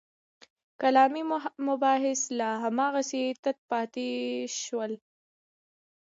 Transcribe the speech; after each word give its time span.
کلامي 0.81 1.23
مباحث 1.67 2.19
لا 2.37 2.49
هماغسې 2.63 3.23
تت 3.43 3.57
پاتې 3.69 4.07
شول. 4.61 4.93